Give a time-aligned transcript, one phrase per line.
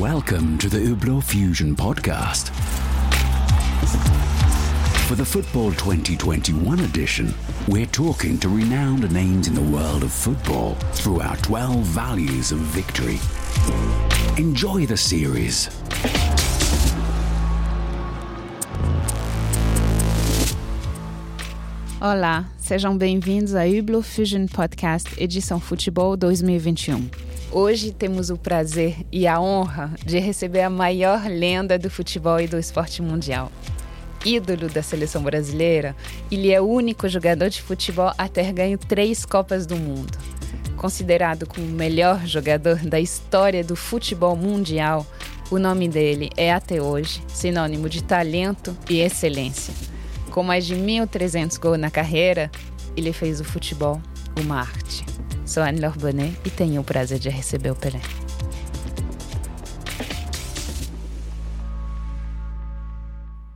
[0.00, 2.48] Welcome to the Hublot Fusion podcast.
[5.06, 7.34] For the Football 2021 edition,
[7.68, 12.60] we're talking to renowned names in the world of football through our 12 values of
[12.60, 13.18] victory.
[14.38, 15.68] Enjoy the series.
[22.00, 27.29] Olá, sejam bem-vindos a Hublot Fusion Podcast Edição Futebol 2021.
[27.52, 32.46] Hoje temos o prazer e a honra de receber a maior lenda do futebol e
[32.46, 33.50] do esporte mundial.
[34.24, 35.96] Ídolo da seleção brasileira,
[36.30, 40.16] ele é o único jogador de futebol a ter ganho três Copas do Mundo.
[40.76, 45.04] Considerado como o melhor jogador da história do futebol mundial,
[45.50, 49.74] o nome dele é até hoje sinônimo de talento e excelência.
[50.30, 52.48] Com mais de 1.300 gols na carreira,
[52.96, 54.00] ele fez o futebol
[54.40, 55.04] uma arte.
[55.50, 57.98] Sou Anne Lorbonet e tenho o prazer de receber o Pelé.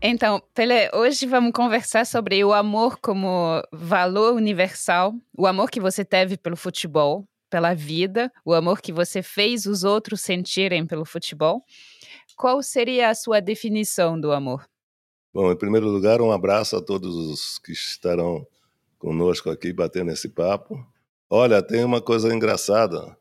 [0.02, 6.04] Então, Pelé, hoje vamos conversar sobre o amor como valor universal, o amor que você
[6.04, 11.62] teve pelo futebol, pela vida, o amor que você fez os outros sentirem pelo futebol.
[12.36, 14.68] Qual seria a sua definição do amor?
[15.32, 18.44] Bom, em primeiro lugar, um abraço a todos os que estarão
[18.98, 20.84] conosco aqui batendo esse papo.
[21.36, 23.16] Olha, tem uma coisa engraçada,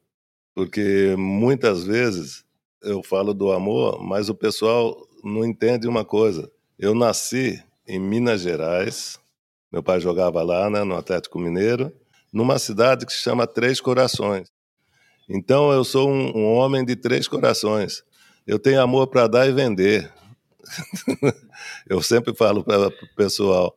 [0.54, 2.46] porque muitas vezes
[2.84, 6.48] eu falo do amor, mas o pessoal não entende uma coisa.
[6.78, 9.20] Eu nasci em Minas Gerais,
[9.72, 11.92] meu pai jogava lá, né, no Atlético Mineiro,
[12.32, 14.48] numa cidade que se chama Três Corações.
[15.28, 18.04] Então eu sou um, um homem de três corações.
[18.46, 20.14] Eu tenho amor para dar e vender.
[21.90, 23.76] eu sempre falo para o pessoal,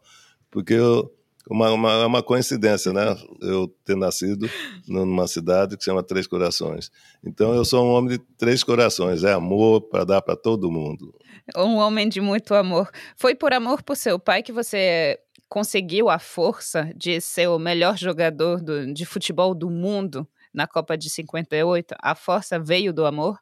[0.50, 1.15] porque eu,
[1.48, 3.16] uma, uma, uma coincidência, né?
[3.40, 4.50] Eu ter nascido
[4.86, 6.90] numa cidade que chama Três Corações.
[7.24, 11.14] Então eu sou um homem de três corações, é amor para dar para todo mundo.
[11.56, 12.90] Um homem de muito amor.
[13.16, 15.18] Foi por amor por seu pai que você
[15.48, 20.96] conseguiu a força de ser o melhor jogador do, de futebol do mundo na Copa
[20.96, 21.94] de 58?
[22.00, 23.38] A força veio do amor?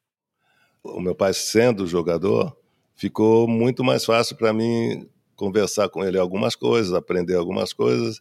[0.82, 2.54] O meu pai sendo jogador,
[2.94, 8.20] ficou muito mais fácil para mim conversar com ele algumas coisas, aprender algumas coisas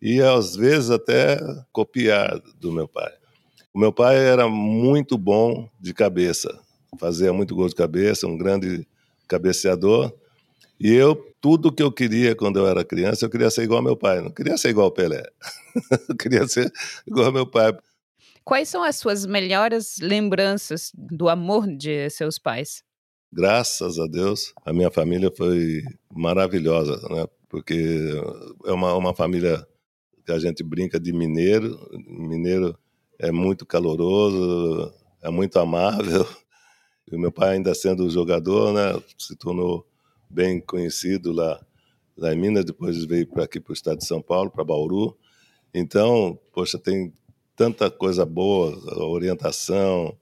[0.00, 1.38] e às vezes até
[1.72, 3.12] copiar do meu pai.
[3.72, 6.60] O meu pai era muito bom de cabeça,
[6.98, 8.86] fazia muito gol de cabeça, um grande
[9.26, 10.12] cabeceador.
[10.78, 13.84] E eu, tudo que eu queria quando eu era criança, eu queria ser igual ao
[13.84, 14.20] meu pai.
[14.20, 15.22] Não queria ser igual ao Pelé.
[16.08, 16.70] eu queria ser
[17.06, 17.72] igual ao meu pai.
[18.44, 22.82] Quais são as suas melhores lembranças do amor de seus pais?
[23.32, 25.82] Graças a Deus, a minha família foi
[26.12, 27.26] maravilhosa, né?
[27.48, 28.10] Porque
[28.66, 29.66] é uma, uma família
[30.24, 31.78] que a gente brinca de mineiro.
[32.06, 32.78] Mineiro
[33.18, 36.26] é muito caloroso, é muito amável.
[37.10, 39.86] E meu pai, ainda sendo jogador, né, se tornou
[40.30, 41.60] bem conhecido lá,
[42.16, 42.64] lá em Minas.
[42.64, 45.14] Depois veio para aqui, para o estado de São Paulo, para Bauru.
[45.74, 47.12] Então, poxa, tem
[47.54, 50.16] tanta coisa boa, orientação,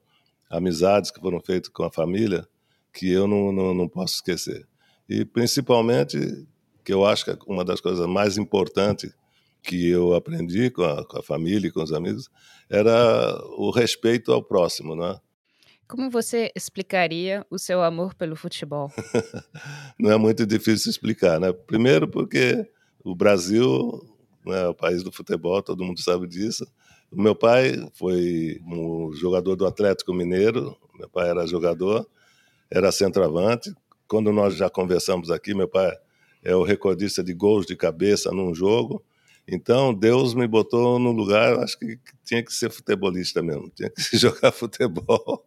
[0.49, 2.45] amizades que foram feitas com a família
[2.93, 4.67] que eu não, não, não posso esquecer.
[5.07, 6.17] E principalmente,
[6.83, 9.13] que eu acho que é uma das coisas mais importantes
[9.61, 12.29] que eu aprendi com a, com a família e com os amigos
[12.69, 15.19] era o respeito ao próximo, não é?
[15.87, 18.89] Como você explicaria o seu amor pelo futebol?
[19.99, 21.51] não é muito difícil explicar, né?
[21.51, 22.65] Primeiro porque
[23.03, 24.01] o Brasil
[24.45, 26.65] né, é o país do futebol, todo mundo sabe disso.
[27.11, 32.07] O meu pai foi um jogador do Atlético Mineiro, meu pai era jogador,
[32.71, 33.73] era centroavante.
[34.07, 35.91] Quando nós já conversamos aqui, meu pai
[36.43, 39.03] é o recordista de gols de cabeça num jogo.
[39.47, 44.01] Então, Deus me botou no lugar, acho que tinha que ser futebolista mesmo, tinha que
[44.17, 45.45] jogar futebol.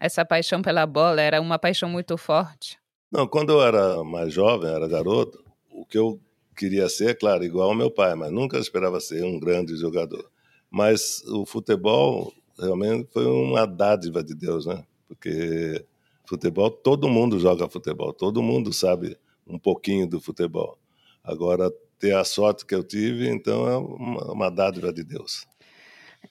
[0.00, 2.78] Essa paixão pela bola era uma paixão muito forte?
[3.10, 6.20] Não, quando eu era mais jovem, era garoto, o que eu
[6.56, 10.30] queria ser, claro, igual ao meu pai, mas nunca esperava ser um grande jogador.
[10.70, 14.84] Mas o futebol realmente foi uma dádiva de Deus, né?
[15.08, 15.84] Porque
[16.26, 19.16] Futebol, todo mundo joga futebol, todo mundo sabe
[19.46, 20.78] um pouquinho do futebol.
[21.22, 25.46] Agora, ter a sorte que eu tive, então é uma, uma dádiva de Deus.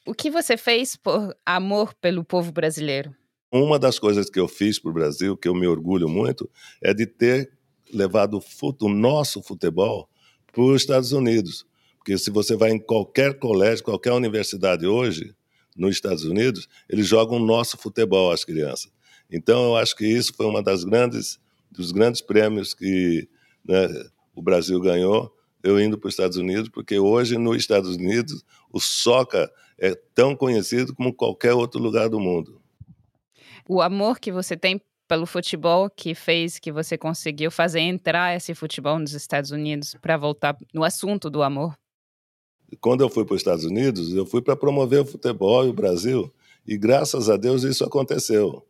[0.06, 3.16] O que você fez por amor pelo povo brasileiro?
[3.52, 6.50] Uma das coisas que eu fiz para o Brasil, que eu me orgulho muito,
[6.82, 7.52] é de ter
[7.94, 8.42] levado
[8.80, 10.10] o, nosso futebol
[10.52, 11.66] para os Estados Unidos.
[11.98, 15.36] Porque se você vai em qualquer colégio, qualquer universidade hoje,
[15.78, 18.92] nos Estados Unidos, eles jogam o nosso futebol, as crianças.
[19.34, 21.40] Então, eu acho que isso foi uma das grandes
[21.74, 23.28] dos grandes prêmios que
[23.66, 23.88] né,
[24.36, 28.80] o Brasil ganhou, eu indo para os Estados Unidos, porque hoje nos Estados Unidos o
[28.80, 32.62] soca é tão conhecido como qualquer outro lugar do mundo.
[33.68, 38.54] O amor que você tem pelo futebol que fez que você conseguiu fazer entrar esse
[38.54, 41.76] futebol nos Estados Unidos para voltar no assunto do amor?
[42.80, 45.74] Quando eu fui para os Estados Unidos, eu fui para promover o futebol e o
[45.74, 46.32] Brasil,
[46.66, 48.66] e graças a Deus isso aconteceu,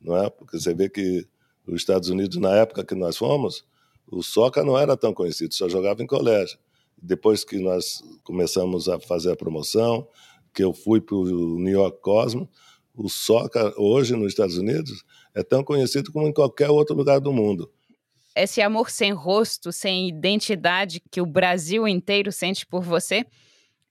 [0.00, 0.30] não é?
[0.30, 1.26] Porque você vê que
[1.66, 3.64] os Estados Unidos na época que nós fomos,
[4.06, 6.58] o soca não era tão conhecido, só jogava em colégio.
[6.96, 10.08] Depois que nós começamos a fazer a promoção,
[10.54, 12.48] que eu fui para o New York Cosmos,
[12.94, 15.04] o soca hoje nos Estados Unidos
[15.34, 17.70] é tão conhecido como em qualquer outro lugar do mundo.
[18.34, 23.24] Esse amor sem rosto, sem identidade que o Brasil inteiro sente por você,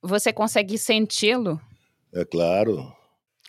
[0.02, 1.60] você consegue senti-lo?
[2.14, 2.92] É claro.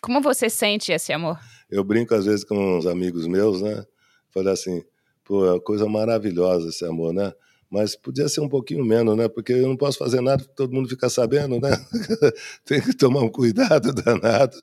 [0.03, 1.39] Como você sente esse amor?
[1.71, 3.85] Eu brinco às vezes com uns amigos meus, né?
[4.31, 4.83] Falei assim,
[5.25, 7.33] pô, é uma coisa maravilhosa esse amor, né?
[7.69, 9.29] Mas podia ser um pouquinho menos, né?
[9.29, 11.71] Porque eu não posso fazer nada que todo mundo fica sabendo, né?
[12.65, 14.57] Tem que tomar um cuidado danado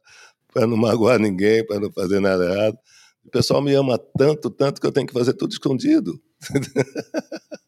[0.54, 2.78] para não magoar ninguém, para não fazer nada errado.
[3.26, 6.20] O pessoal me ama tanto, tanto que eu tenho que fazer tudo escondido.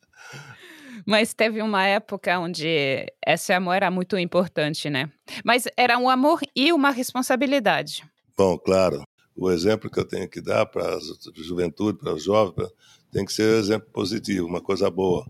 [1.06, 5.12] Mas teve uma época onde esse amor era muito importante, né?
[5.44, 8.04] Mas era um amor e uma responsabilidade.
[8.36, 9.04] Bom, claro.
[9.36, 11.00] O exemplo que eu tenho que dar para a
[11.36, 12.70] juventude, para os jovens,
[13.12, 15.26] tem que ser um exemplo positivo, uma coisa boa.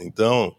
[0.00, 0.56] Então,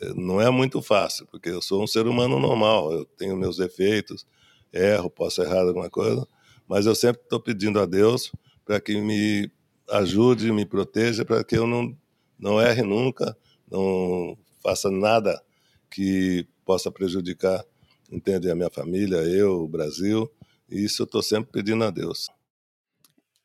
[0.00, 3.56] eh, não é muito fácil, porque eu sou um ser humano normal, eu tenho meus
[3.56, 4.26] defeitos,
[4.72, 6.26] erro, posso errar alguma coisa,
[6.68, 8.32] mas eu sempre estou pedindo a Deus
[8.64, 9.50] para que me
[9.90, 11.96] ajude, me proteja, para que eu não,
[12.38, 13.36] não erre nunca,
[13.70, 15.42] não faça nada
[15.90, 17.64] que possa prejudicar,
[18.12, 20.30] entende, a minha família, eu, o Brasil.
[20.68, 22.28] Isso eu estou sempre pedindo a Deus.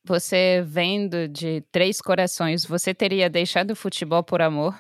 [0.06, 4.78] Você vendo de Três Corações, você teria deixado o futebol por amor?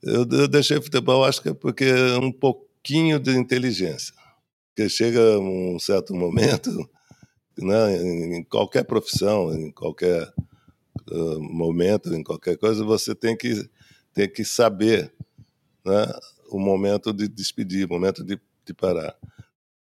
[0.00, 1.92] Eu, eu deixei o futebol, acho que é porque
[2.22, 4.14] um pouquinho de inteligência.
[4.68, 6.70] Porque chega um certo momento
[7.58, 10.32] né, em qualquer profissão, em qualquer
[11.10, 13.68] uh, momento, em qualquer coisa, você tem que,
[14.12, 15.12] tem que saber
[15.84, 16.06] né,
[16.50, 19.16] o momento de despedir, o momento de, de parar.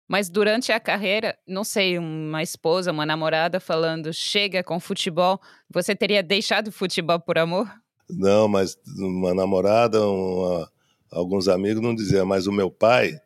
[0.09, 5.39] Mas durante a carreira, não sei, uma esposa, uma namorada falando chega com futebol,
[5.69, 7.71] você teria deixado o futebol por amor?
[8.09, 10.67] Não, mas uma namorada, uma,
[11.11, 13.21] alguns amigos não diziam, mas o meu pai,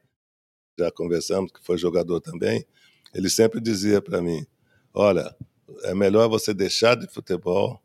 [0.77, 2.65] já conversamos, que foi jogador também,
[3.13, 4.45] ele sempre dizia para mim:
[4.93, 5.33] olha,
[5.83, 7.81] é melhor você deixar de futebol,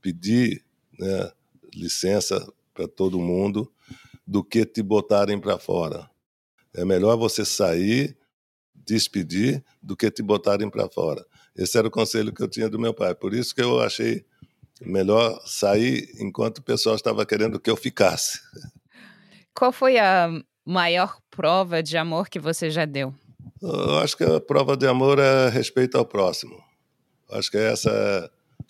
[0.00, 0.64] pedir
[0.98, 1.30] né,
[1.72, 3.72] licença para todo mundo,
[4.26, 6.10] do que te botarem para fora.
[6.74, 8.16] É melhor você sair,
[8.84, 11.24] despedir, do que te botarem para fora.
[11.56, 13.14] Esse era o conselho que eu tinha do meu pai.
[13.14, 14.24] Por isso que eu achei
[14.80, 18.40] melhor sair enquanto o pessoal estava querendo que eu ficasse.
[19.54, 20.28] Qual foi a
[20.64, 23.14] maior prova de amor que você já deu?
[23.60, 26.62] Eu acho que a prova de amor é respeito ao próximo.
[27.28, 27.90] Eu acho que essa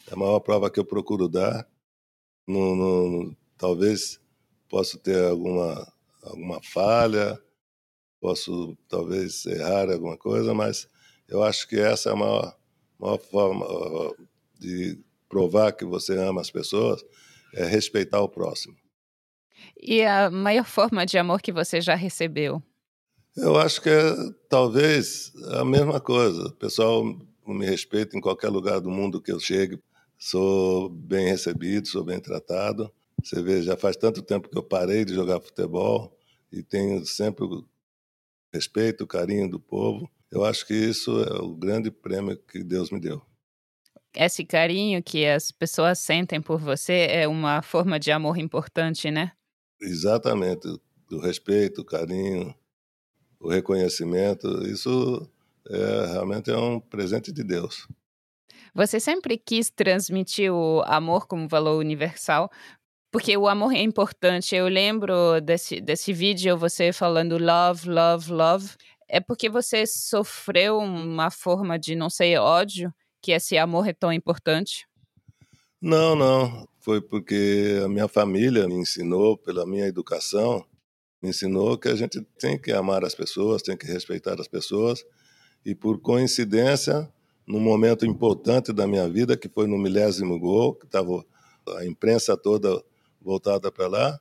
[0.08, 1.66] é a maior prova que eu procuro dar.
[2.46, 4.20] No, no, talvez
[4.68, 5.86] possa ter alguma,
[6.22, 7.40] alguma falha,
[8.22, 10.86] posso talvez errar alguma coisa, mas
[11.28, 12.56] eu acho que essa é a maior,
[12.96, 13.66] maior forma
[14.60, 14.96] de
[15.28, 17.04] provar que você ama as pessoas,
[17.52, 18.76] é respeitar o próximo.
[19.80, 22.62] E a maior forma de amor que você já recebeu?
[23.36, 24.14] Eu acho que é
[24.48, 26.46] talvez a mesma coisa.
[26.46, 27.04] O pessoal
[27.44, 29.82] me respeita em qualquer lugar do mundo que eu chegue.
[30.16, 32.92] Sou bem recebido, sou bem tratado.
[33.20, 36.16] Você vê, já faz tanto tempo que eu parei de jogar futebol
[36.52, 37.44] e tenho sempre
[38.52, 40.10] respeito, carinho do povo.
[40.30, 43.22] Eu acho que isso é o grande prêmio que Deus me deu.
[44.14, 49.32] Esse carinho que as pessoas sentem por você é uma forma de amor importante, né?
[49.80, 50.68] Exatamente.
[51.10, 52.54] O respeito, o carinho,
[53.40, 55.28] o reconhecimento, isso
[55.68, 57.86] é, realmente é um presente de Deus.
[58.74, 62.50] Você sempre quis transmitir o amor como valor universal,
[63.12, 64.56] porque o amor é importante.
[64.56, 68.70] Eu lembro desse, desse vídeo você falando love, love, love.
[69.06, 74.10] É porque você sofreu uma forma de, não sei, ódio, que esse amor é tão
[74.10, 74.88] importante?
[75.78, 76.66] Não, não.
[76.80, 80.64] Foi porque a minha família me ensinou, pela minha educação,
[81.22, 85.04] me ensinou que a gente tem que amar as pessoas, tem que respeitar as pessoas.
[85.66, 87.12] E por coincidência,
[87.46, 91.22] num momento importante da minha vida, que foi no milésimo gol, que estava
[91.76, 92.82] a imprensa toda
[93.22, 94.20] voltada para lá,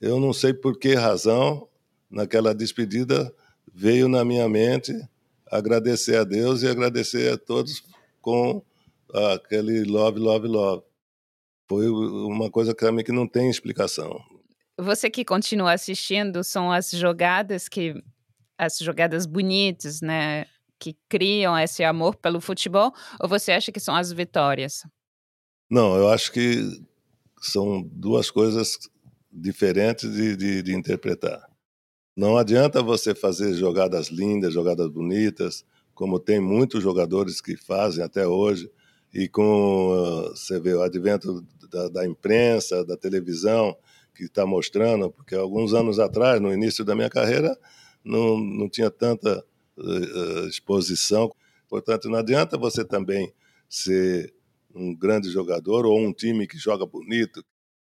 [0.00, 1.68] eu não sei por que razão,
[2.10, 3.32] naquela despedida,
[3.72, 4.92] veio na minha mente
[5.46, 7.82] agradecer a Deus e agradecer a todos
[8.20, 8.62] com
[9.34, 10.82] aquele love, love, love.
[11.68, 14.20] Foi uma coisa para mim que não tem explicação.
[14.78, 17.94] Você que continua assistindo, são as jogadas que
[18.58, 20.46] as jogadas bonitas, né?
[20.80, 22.92] que criam esse amor pelo futebol?
[23.20, 24.86] Ou você acha que são as vitórias?
[25.70, 26.82] Não, eu acho que
[27.40, 28.78] são duas coisas
[29.32, 31.48] diferentes de, de, de interpretar.
[32.16, 38.26] Não adianta você fazer jogadas lindas, jogadas bonitas, como tem muitos jogadores que fazem até
[38.26, 38.70] hoje,
[39.12, 43.76] e com você vê o advento da, da imprensa, da televisão,
[44.14, 47.56] que está mostrando, porque alguns anos atrás, no início da minha carreira,
[48.04, 49.44] não, não tinha tanta
[49.78, 51.30] uh, exposição.
[51.68, 53.32] Portanto, não adianta você também
[53.68, 54.34] ser
[54.74, 57.44] um grande jogador ou um time que joga bonito,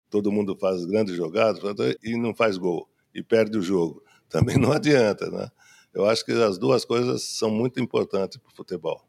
[0.08, 1.60] todo mundo faz grandes jogadas
[2.02, 4.02] e não faz gol e perde o jogo.
[4.28, 5.48] Também não adianta, né?
[5.92, 9.04] Eu acho que as duas coisas são muito importantes para o futebol.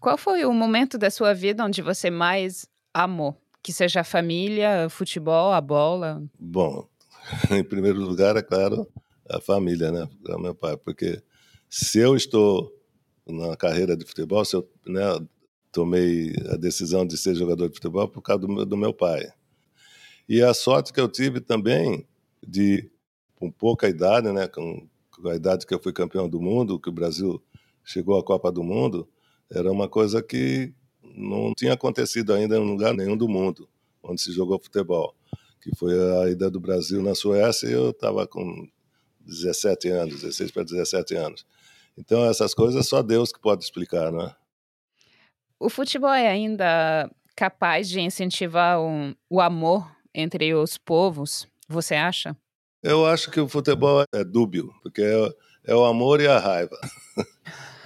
[0.00, 3.36] Qual foi o momento da sua vida onde você mais amou?
[3.62, 6.22] Que seja a família, futebol, a bola?
[6.38, 6.86] Bom,
[7.50, 8.86] em primeiro lugar, é claro,
[9.28, 10.08] a família, né?
[10.28, 11.22] O meu pai, porque
[11.68, 12.72] se eu estou
[13.26, 15.02] na carreira de futebol, se eu né,
[15.72, 19.28] tomei a decisão de ser jogador de futebol por causa do meu, do meu pai.
[20.28, 22.06] E a sorte que eu tive também
[22.46, 22.90] de,
[23.36, 26.88] com pouca idade, né, com, com a idade que eu fui campeão do mundo, que
[26.88, 27.42] o Brasil
[27.84, 29.08] chegou à Copa do Mundo,
[29.50, 30.72] era uma coisa que
[31.02, 33.68] não tinha acontecido ainda em lugar nenhum do mundo
[34.02, 35.14] onde se jogou futebol,
[35.60, 38.68] que foi a ida do Brasil na Suécia e eu estava com
[39.20, 41.46] 17 anos, 16 para 17 anos.
[41.96, 44.36] Então essas coisas só Deus que pode explicar, não é?
[45.60, 52.36] O futebol é ainda capaz de incentivar um, o amor entre os povos, você acha?
[52.80, 55.34] Eu acho que o futebol é dúbio, porque é,
[55.72, 56.78] é o amor e a raiva.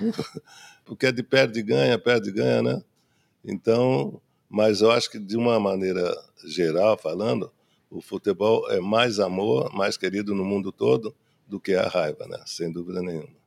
[0.85, 2.83] porque é de perde e ganha, perde e ganha, né?
[3.43, 6.15] Então, mas eu acho que de uma maneira
[6.45, 7.51] geral falando,
[7.91, 11.15] o futebol é mais amor, mais querido no mundo todo
[11.47, 12.39] do que a raiva, né?
[12.45, 13.41] Sem dúvida nenhuma.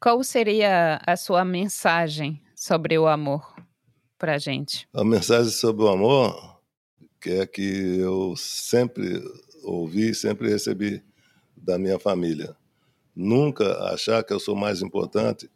[0.00, 3.56] Qual seria a sua mensagem sobre o amor
[4.16, 4.86] para a gente?
[4.94, 6.60] A mensagem sobre o amor
[7.20, 9.20] que é que eu sempre
[9.64, 11.02] ouvi, sempre recebi
[11.56, 12.54] da minha família.
[13.14, 15.50] Nunca achar que eu sou mais importante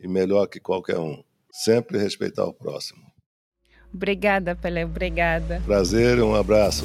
[0.00, 1.22] e melhor que qualquer um.
[1.52, 3.02] Sempre respeitar o próximo.
[3.92, 4.84] Obrigada, Pelé.
[4.86, 5.62] Obrigada.
[5.64, 6.84] Prazer, um abraço.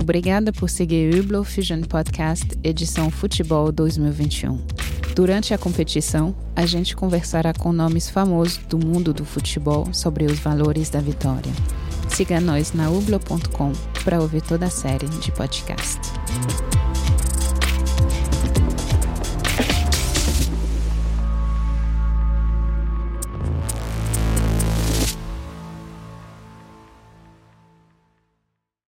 [0.00, 4.97] Obrigada por seguir o Ublo Fusion Podcast, edição Futebol 2021.
[5.18, 10.38] Durante a competição, a gente conversará com nomes famosos do mundo do futebol sobre os
[10.38, 11.50] valores da vitória.
[12.08, 13.72] Siga nós na ublo.com
[14.04, 15.98] para ouvir toda a série de podcast.